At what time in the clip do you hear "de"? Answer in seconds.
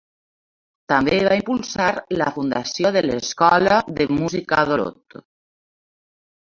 2.99-3.05, 4.01-4.11